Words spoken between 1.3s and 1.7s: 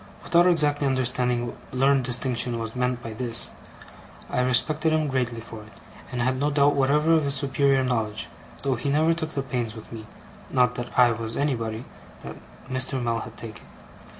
what